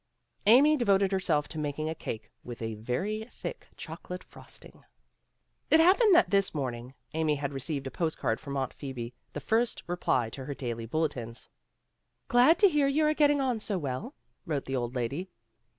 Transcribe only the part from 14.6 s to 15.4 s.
the old lady.